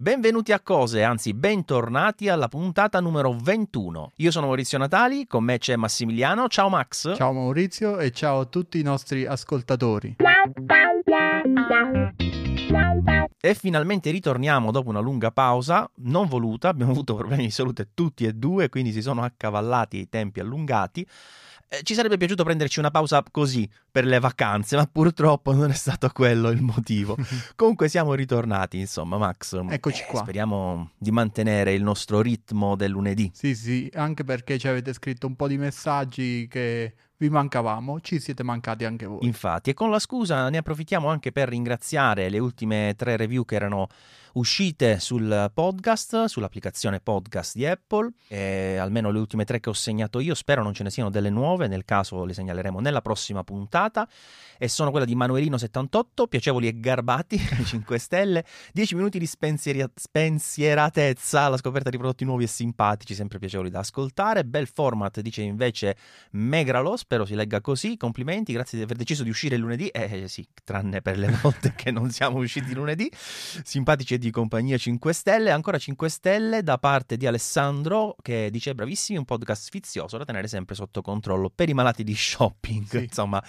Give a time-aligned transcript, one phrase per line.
[0.00, 4.12] Benvenuti a Cose, anzi bentornati alla puntata numero 21.
[4.16, 6.48] Io sono Maurizio Natali, con me c'è Massimiliano.
[6.48, 7.14] Ciao Max.
[7.16, 10.16] Ciao Maurizio e ciao a tutti i nostri ascoltatori.
[13.42, 18.26] E finalmente ritorniamo dopo una lunga pausa, non voluta, abbiamo avuto problemi di salute tutti
[18.26, 21.06] e due, quindi si sono accavallati i tempi allungati.
[21.66, 25.74] Eh, ci sarebbe piaciuto prenderci una pausa così per le vacanze, ma purtroppo non è
[25.74, 27.16] stato quello il motivo.
[27.56, 29.58] Comunque siamo ritornati, insomma, Max.
[29.70, 30.20] Eccoci eh, qua.
[30.20, 33.30] Speriamo di mantenere il nostro ritmo del lunedì.
[33.32, 38.18] Sì, sì, anche perché ci avete scritto un po' di messaggi che vi mancavamo, ci
[38.18, 39.18] siete mancati anche voi.
[39.22, 43.56] Infatti, e con la scusa ne approfittiamo anche per ringraziare le ultime tre review che
[43.56, 43.88] erano
[44.34, 50.20] uscite sul podcast, sull'applicazione podcast di Apple, e almeno le ultime tre che ho segnato
[50.20, 54.08] io, spero non ce ne siano delle nuove, nel caso le segnaleremo nella prossima puntata,
[54.58, 61.42] e sono quella di Manuelino78, piacevoli e garbati, 5 stelle, 10 minuti di spensieri- spensieratezza
[61.42, 65.96] alla scoperta di prodotti nuovi e simpatici, sempre piacevoli da ascoltare, bel format, dice invece
[66.32, 70.46] Megralo, spero si legga così, complimenti, grazie di aver deciso di uscire lunedì, eh sì,
[70.62, 73.10] tranne per le volte che non siamo usciti lunedì,
[73.62, 78.74] simpatici e di compagnia 5 stelle, ancora 5 stelle da parte di Alessandro che dice
[78.74, 82.98] bravissimi, un podcast sfizioso da tenere sempre sotto controllo per i malati di shopping, Sì.
[82.98, 83.42] insomma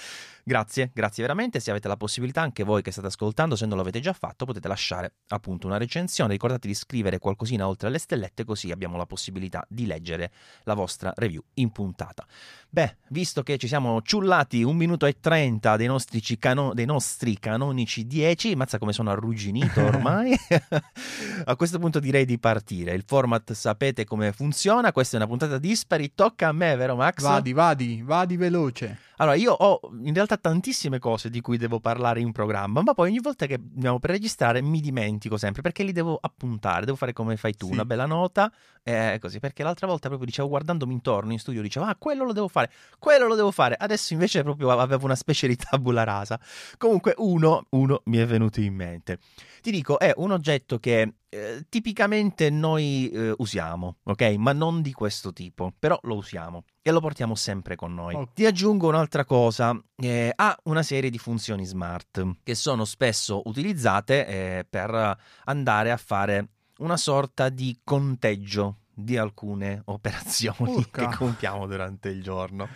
[0.44, 4.00] grazie, grazie veramente, se avete la possibilità anche voi che state ascoltando, se non l'avete
[4.00, 8.72] già fatto potete lasciare appunto una recensione, ricordate di scrivere qualcosina oltre alle stellette così
[8.72, 10.32] abbiamo la possibilità di leggere
[10.64, 12.26] la vostra review in puntata.
[12.70, 17.38] Beh, visto che ci siamo ciullati un minuto e trenta dei nostri, cicano- dei nostri
[17.38, 20.34] canonici 10, mazza come sono arrugginito ormai,
[21.46, 22.94] a questo punto direi di partire.
[22.94, 27.22] Il format sapete come funziona, questa è una puntata dispari, tocca a me, vero Max?
[27.22, 28.98] Vadi, vadi, vadi veloce.
[29.18, 33.10] Allora, io ho in realtà tantissime cose di cui devo parlare in programma, ma poi
[33.10, 37.14] ogni volta che andiamo per registrare mi dimentico sempre perché li devo appuntare, devo fare
[37.14, 37.74] come fai tu, Sì.
[37.74, 41.86] una bella nota, e così, perché l'altra volta proprio dicevo guardandomi intorno in studio, dicevo
[41.86, 45.48] ah quello lo devo fare, quello lo devo fare, adesso invece proprio avevo una specie
[45.48, 46.40] di tabula rasa.
[46.80, 49.20] Comunque uno, uno mi è venuto in mente.
[49.62, 54.22] Ti dico, è un oggetto che eh, tipicamente noi eh, usiamo, ok?
[54.38, 58.16] Ma non di questo tipo, però lo usiamo e lo portiamo sempre con noi.
[58.16, 58.34] Ok.
[58.34, 64.28] Ti aggiungo un'altra cosa, eh, ha una serie di funzioni smart che sono spesso utilizzate
[64.28, 71.08] eh, per andare a fare una sorta di conteggio di alcune operazioni Urca.
[71.08, 72.68] che compiamo durante il giorno.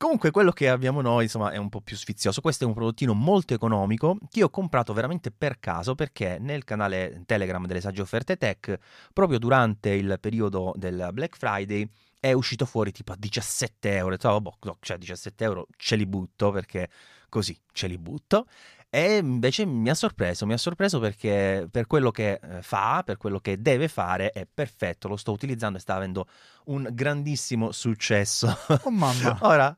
[0.00, 3.12] Comunque quello che abbiamo noi insomma è un po' più sfizioso, questo è un prodottino
[3.12, 8.38] molto economico che ho comprato veramente per caso perché nel canale Telegram delle sagge offerte
[8.38, 8.78] tech
[9.12, 11.86] proprio durante il periodo del Black Friday
[12.18, 15.96] è uscito fuori tipo a 17 euro, ho detto, "Oh, boh, cioè 17 euro ce
[15.96, 16.88] li butto perché
[17.28, 18.46] così ce li butto.
[18.92, 23.18] E invece mi ha sorpreso, mi ha sorpreso perché per quello che eh, fa, per
[23.18, 26.26] quello che deve fare è perfetto, lo sto utilizzando e sta avendo
[26.70, 28.56] un grandissimo successo.
[28.84, 29.38] Oh mamma.
[29.42, 29.76] Ora,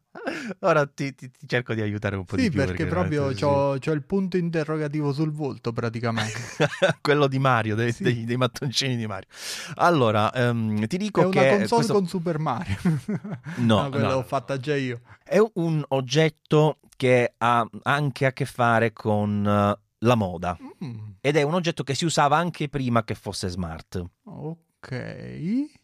[0.61, 2.59] ora ti, ti- ti cerco di aiutare un po' Sì, di più.
[2.59, 6.39] perché proprio veramente, c'ho, c'ho il punto interrogativo sul volto praticamente.
[7.01, 8.03] Quello di Mario, dei, Sì.
[8.03, 9.29] dei- dei mattoncini di Mario.
[9.77, 12.77] Allora, ehm, ti dico È una che console questo con Super Mario.
[13.57, 14.23] No, no, l'ho no.
[14.23, 15.01] fatta già io.
[15.25, 21.37] è un oggetto che ha anche a che fare con eh, la moda Mm, ed
[21.37, 24.05] è un oggetto che si usava anche prima che fosse smart.
[24.25, 24.59] ok.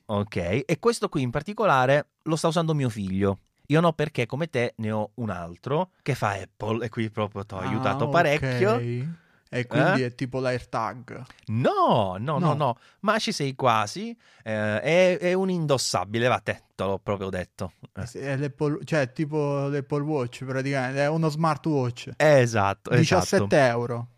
[0.07, 3.39] Ok, e questo qui in particolare lo sta usando mio figlio.
[3.67, 7.45] Io no, perché come te ne ho un altro che fa Apple e qui proprio
[7.45, 8.11] ti ho Ah, aiutato ok.
[8.11, 8.79] parecchio.
[9.51, 10.07] E quindi Eh?
[10.07, 11.23] è tipo l'AirTag.
[11.47, 12.55] No, no, no, No.
[12.55, 14.17] no, ma ci sei quasi.
[14.43, 17.73] eh, è, è un indossabile, va te, te l'ho proprio detto.
[17.95, 22.11] Eh, Sì, è l'Apple- cioè tipo l'Apple Watch praticamente, è uno smartwatch.
[22.17, 23.55] Esatto, 17 esatto.
[23.55, 24.09] euro.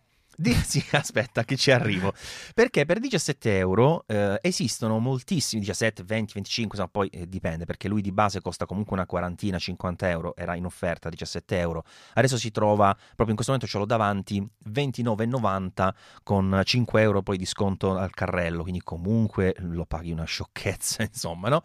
[0.41, 2.15] Di- sì, aspetta che ci arrivo.
[2.55, 7.89] Perché per 17 euro eh, esistono moltissimi, 17, 20, 25, insomma, poi eh, dipende, perché
[7.89, 11.85] lui di base costa comunque una quarantina, 50 euro, era in offerta 17 euro.
[12.15, 15.91] Adesso si trova, proprio in questo momento ce l'ho davanti, 29,90
[16.23, 21.51] con 5 euro poi di sconto al carrello, quindi comunque lo paghi una sciocchezza, insomma,
[21.51, 21.63] no?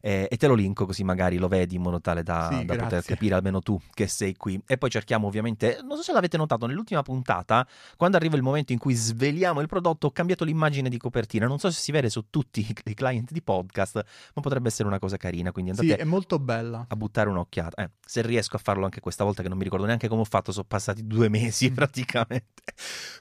[0.00, 2.76] Eh, e te lo linko così magari lo vedi in modo tale da, Sì, da
[2.76, 4.60] poter capire almeno tu che sei qui.
[4.66, 7.66] E poi cerchiamo ovviamente, non so se l'avete notato, nell'ultima puntata
[7.96, 11.46] quando arriva il momento in cui sveliamo il prodotto, ho cambiato l'immagine di copertina.
[11.46, 14.02] Non so se si vede su tutti i- client di podcast,
[14.34, 15.52] ma potrebbe essere una cosa carina.
[15.52, 16.84] Quindi andate Sì, è molto bella.
[16.88, 17.82] a buttare un'occhiata.
[17.84, 20.24] Eh, se riesco a farlo anche questa volta, che non mi ricordo neanche come ho
[20.24, 21.74] fatto, sono passati due mesi Mm.
[21.74, 22.46] praticamente.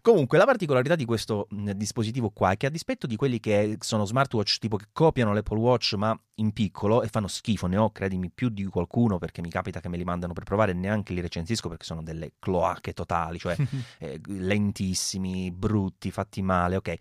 [0.01, 3.77] Comunque, la particolarità di questo mh, dispositivo qua è che a dispetto di quelli che
[3.81, 7.89] sono smartwatch tipo che copiano l'Apple Watch ma in piccolo e fanno schifo, ne ho,
[7.91, 11.13] credimi, più di qualcuno perché mi capita che me li mandano per provare e neanche
[11.13, 13.55] li recensisco perché sono delle cloache totali, cioè
[13.99, 14.19] eh,
[14.77, 16.95] lentissimi, brutti, fatti male, ok.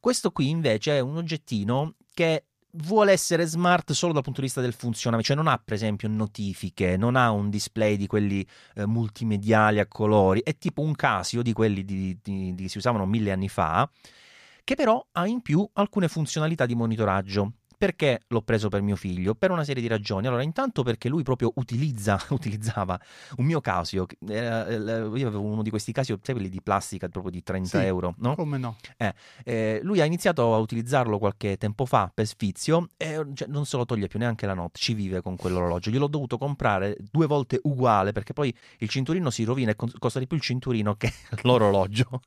[0.00, 2.44] Questo qui invece è un oggettino che
[2.76, 6.08] vuole essere smart solo dal punto di vista del funzionamento, cioè non ha per esempio
[6.08, 11.42] notifiche, non ha un display di quelli eh, multimediali a colori, è tipo un Casio
[11.42, 13.88] di quelli di, di, di, che si usavano mille anni fa,
[14.62, 17.52] che però ha in più alcune funzionalità di monitoraggio.
[17.76, 19.34] Perché l'ho preso per mio figlio?
[19.34, 20.26] Per una serie di ragioni.
[20.26, 22.98] Allora, intanto perché lui proprio utilizza, utilizzava
[23.36, 24.06] un mio Casio.
[24.26, 27.84] Eh, io avevo uno di questi Casio, sai quelli di plastica, proprio di 30 Sì,
[27.84, 28.34] euro, no?
[28.34, 28.76] Come no?
[28.96, 33.66] Eh, eh, lui ha iniziato a utilizzarlo qualche tempo fa per sfizio e cioè, non
[33.66, 35.90] se lo toglie più neanche la notte, ci vive con quell'orologio.
[35.90, 40.26] Gliel'ho dovuto comprare due volte uguale perché poi il cinturino si rovina e costa di
[40.26, 41.12] più il cinturino che
[41.42, 42.20] l'orologio.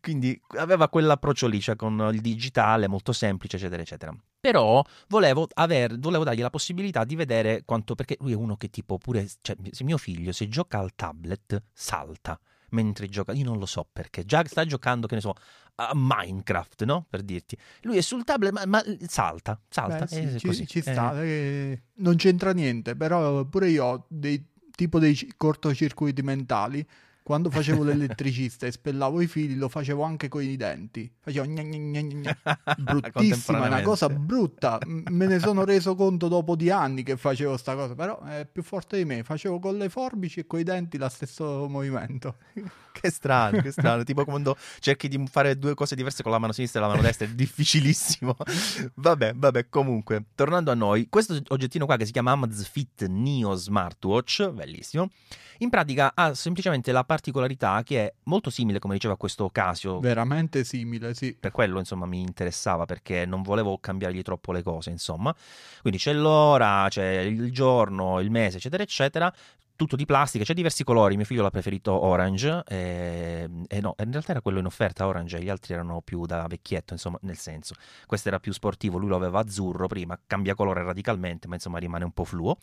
[0.00, 4.14] Quindi aveva quell'approccio lì, cioè con il digitale molto semplice, eccetera, eccetera.
[4.50, 8.70] Però volevo, aver- volevo dargli la possibilità di vedere quanto, perché lui è uno che
[8.70, 12.40] tipo pure, cioè se mio figlio se gioca al tablet salta
[12.70, 15.34] mentre gioca, io non lo so perché, già sta giocando, che ne so,
[15.76, 17.06] a Minecraft, no?
[17.08, 17.58] Per dirti.
[17.82, 20.04] Lui è sul tablet, ma, ma salta, salta.
[20.06, 24.42] Beh, sì, ci, ci Eh, sta, eh, non c'entra niente, però pure io ho dei,
[24.74, 26.86] tipo dei ci- cortocircuiti mentali.
[27.28, 31.12] Quando facevo l'elettricista e spellavo i fili, lo facevo anche con i denti.
[31.20, 32.38] Facevo gna gna gna gna
[32.78, 34.78] bruttissima, una cosa brutta.
[34.86, 38.62] Me ne sono reso conto dopo di anni che facevo sta cosa, però è più
[38.62, 39.24] forte di me.
[39.24, 42.36] Facevo con le forbici e con i denti lo stesso movimento.
[42.98, 44.02] Che strano, che strano.
[44.02, 47.00] tipo quando cerchi di fare due cose diverse con la mano sinistra e la mano
[47.00, 48.34] destra, è difficilissimo.
[48.94, 54.50] vabbè, vabbè, comunque, tornando a noi, questo oggettino qua che si chiama Amazfit Neo Smartwatch,
[54.50, 55.10] bellissimo,
[55.58, 60.62] in pratica ha semplicemente la particolarità che è molto simile, come diceva questo Casio, Veramente
[60.62, 61.36] simile, sì.
[61.38, 65.34] per quello insomma mi interessava perché non volevo cambiargli troppo le cose insomma.
[65.80, 69.32] Quindi c'è l'ora c'è il giorno il mese eccetera eccetera
[69.78, 74.10] tutto di plastica c'è diversi colori mio figlio l'ha preferito orange e, e no in
[74.10, 77.36] realtà era quello in offerta orange e gli altri erano più da vecchietto insomma nel
[77.38, 81.78] senso questo era più sportivo lui lo aveva azzurro prima cambia colore radicalmente ma insomma
[81.78, 82.56] rimane un po' fluo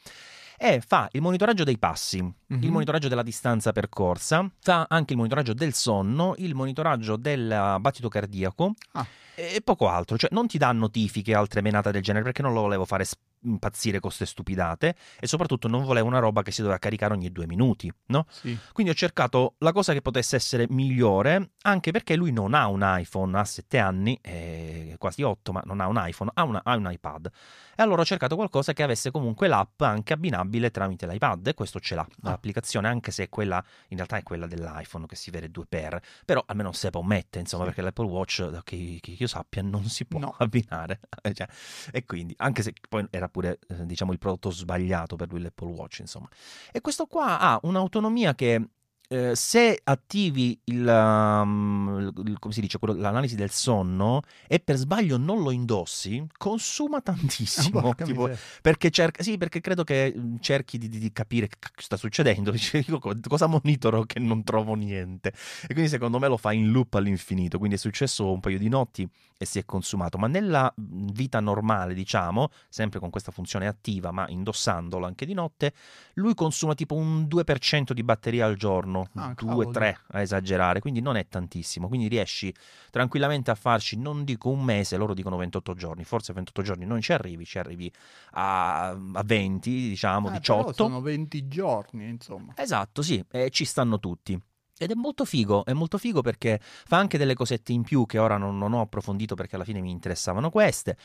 [0.57, 2.67] e fa il monitoraggio dei passi, il Mhm.
[2.69, 8.73] monitoraggio della distanza percorsa, fa anche il monitoraggio del sonno, il monitoraggio del battito cardiaco
[8.93, 9.05] Ah.
[9.35, 10.15] e poco altro.
[10.17, 13.19] Cioè non ti dà notifiche altre menate del genere perché non lo volevo fare sp-
[13.45, 17.31] impazzire con queste stupidate e soprattutto non volevo una roba che si doveva caricare ogni
[17.31, 18.25] due minuti, no?
[18.29, 18.57] Sì.
[18.73, 22.81] Quindi ho cercato la cosa che potesse essere migliore, anche perché lui non ha un
[22.83, 26.75] iPhone, ha 7 anni, eh, quasi 8, ma non ha un iPhone, ha, una- ha
[26.75, 27.29] un iPad.
[27.77, 31.79] E allora ho cercato qualcosa che avesse comunque l'app anche abbinabile tramite l'iPad, e questo
[31.79, 32.29] ce l'ha, Ah.
[32.29, 36.41] l'applicazione, anche se quella, in realtà è quella dell'iPhone che si vede due per, però
[36.47, 37.69] almeno se può mettere, insomma, Sì.
[37.69, 40.35] perché l'Apple Watch, da che, che io sappia, non si può No.
[40.39, 40.99] abbinare.
[41.35, 41.47] Cioè,
[41.91, 45.67] e quindi, anche se poi era pure, eh, diciamo, il prodotto sbagliato per lui l'Apple
[45.71, 46.29] Watch, insomma.
[46.71, 48.69] E questo qua ha un'autonomia che
[49.09, 54.77] eh, se attivi il, um, il- come si dice, quello- l'analisi del sonno e per
[54.77, 57.81] sbaglio non lo indossi, consuma tantissimo.
[57.95, 58.29] Porca tipo,
[58.61, 62.51] perché, cerca, sì, perché credo che mm, cerchi di, di- di capire che sta succedendo.
[62.55, 65.33] Dice, io co- cosa monitoro che non trovo niente.
[65.67, 67.57] E quindi secondo me lo fa in loop all'infinito.
[67.57, 70.17] Quindi è successo un paio di notti e si è consumato.
[70.17, 75.73] Ma nella vita normale, diciamo, sempre con questa funzione attiva, ma indossandolo anche di notte,
[76.13, 79.69] lui consuma tipo un 2% di batteria al giorno, Ah, cavolo.
[79.71, 81.87] 2-3 a esagerare, quindi non è tantissimo.
[81.87, 82.53] Quindi riesci
[82.91, 87.01] tranquillamente a farci, non dico un mese, loro dicono 28 giorni, forse 28 giorni non
[87.01, 87.91] ci arrivi, ci arrivi
[88.31, 90.73] a, a 20, diciamo, Eh, però 18.
[90.73, 92.53] sono 20 giorni, insomma.
[92.55, 94.39] Esatto, sì, e ci stanno tutti.
[94.77, 98.17] Ed è molto figo, è molto figo perché fa anche delle cosette in più che
[98.17, 100.97] ora non, non ho approfondito perché alla fine mi interessavano queste.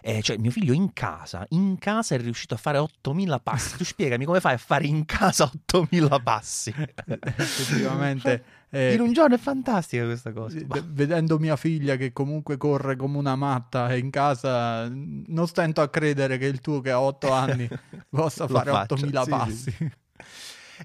[0.00, 3.76] Eh, cioè, mio figlio in casa, in casa è riuscito a fare 8000 passi.
[3.76, 6.74] Tu spiegami come fai a fare in casa 8000 passi?
[7.04, 10.56] Effettivamente, eh, In un giorno è fantastica questa cosa.
[10.56, 15.82] Sì, v- vedendo mia figlia che comunque corre come una matta in casa, non stento
[15.82, 17.68] a credere che il tuo che ha 8 anni
[18.08, 19.92] possa fare faccia, 8000 sì, passi.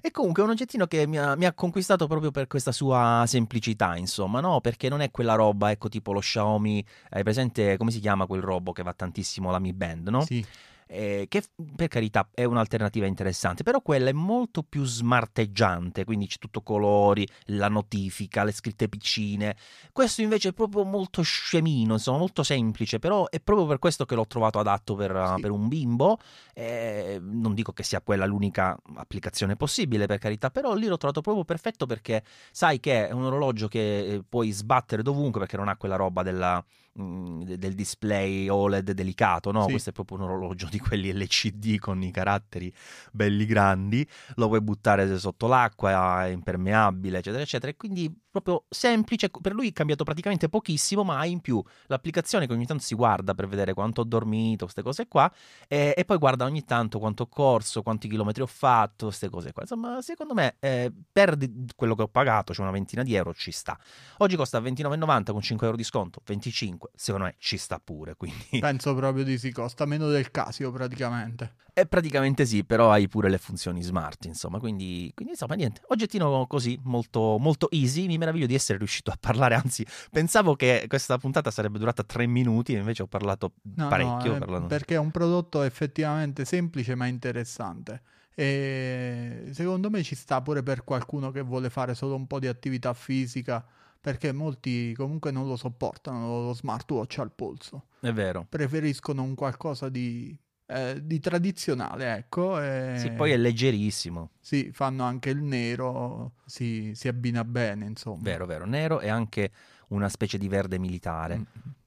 [0.02, 3.24] E comunque è un oggettino che mi ha, mi ha conquistato proprio per questa sua
[3.26, 4.60] semplicità, insomma, no?
[4.60, 8.42] Perché non è quella roba, ecco, tipo lo Xiaomi, hai presente come si chiama quel
[8.42, 10.22] robo che va tantissimo la Mi Band, no?
[10.22, 10.44] Sì,
[10.86, 11.42] Eh, che
[11.74, 17.26] per carità è un'alternativa interessante, però quella è molto più smarteggiante, quindi c'è tutto colori,
[17.46, 19.56] la notifica, le scritte piccine.
[19.92, 24.14] Questo invece è proprio molto scemino, insomma, molto semplice, però è proprio per questo che
[24.14, 25.40] l'ho trovato adatto per, uh, Sì.
[25.40, 26.18] per un bimbo.
[26.52, 31.20] Eh, non dico che sia quella l'unica applicazione possibile, per carità, però lì l'ho trovato
[31.20, 32.22] proprio perfetto perché
[32.52, 36.22] sai che è un orologio che eh, puoi sbattere dovunque perché non ha quella roba
[36.22, 36.64] della,
[37.00, 39.64] mm, de- del display OLED delicato, no?
[39.64, 39.70] Sì.
[39.70, 42.72] Questo è proprio un orologio di quelli LCD con i caratteri
[43.12, 49.30] belli grandi, lo puoi buttare sotto l'acqua, è impermeabile, eccetera, eccetera, e quindi proprio semplice,
[49.30, 52.96] per lui è cambiato praticamente pochissimo, ma ha in più l'applicazione che ogni tanto si
[52.96, 55.32] guarda per vedere quanto ho dormito, queste cose qua,
[55.68, 59.52] e, e poi guarda ogni tanto quanto ho corso, quanti chilometri ho fatto, queste cose
[59.52, 59.62] qua.
[59.62, 61.36] Insomma, secondo me eh, per
[61.76, 63.78] quello che ho pagato, cioè una ventina di euro, ci sta.
[64.18, 68.58] Oggi costa 29,90 con 5 euro di sconto, 25, secondo me ci sta pure, quindi...
[68.58, 71.62] Penso proprio di sì, costa meno del Casio praticamente.
[71.76, 76.46] Eh, praticamente sì, però hai pure le funzioni smart, insomma, quindi, quindi insomma niente, oggettino
[76.46, 81.18] così, molto, molto easy, mi meraviglio di essere riuscito a parlare, anzi pensavo che questa
[81.18, 84.30] puntata sarebbe durata tre minuti, invece ho parlato No, parecchio.
[84.30, 88.02] no, eh, parlando- perché è un prodotto effettivamente semplice ma interessante.
[88.36, 92.48] E secondo me ci sta pure per qualcuno che vuole fare solo un po' di
[92.48, 93.64] attività fisica,
[94.00, 97.86] perché molti comunque non lo sopportano lo smartwatch al polso.
[98.00, 98.44] È vero.
[98.48, 100.36] Preferiscono un qualcosa di,
[100.66, 102.60] eh, di tradizionale, ecco.
[102.60, 108.22] E Sì, poi è leggerissimo, sì, fanno anche il nero, si, si abbina bene, insomma.
[108.22, 109.50] vero, vero, nero e anche
[109.88, 111.38] una specie di verde militare.
[111.38, 111.42] Mm.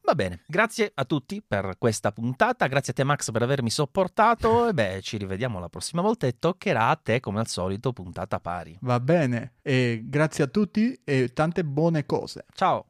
[0.08, 4.70] Va bene, grazie a tutti per questa puntata, grazie a te Max per avermi sopportato
[4.70, 8.40] e beh, ci rivediamo la prossima volta e toccherà a te come al solito puntata
[8.40, 8.78] pari.
[8.82, 12.46] Va bene, e grazie a tutti e tante buone cose.
[12.54, 12.86] Ciao!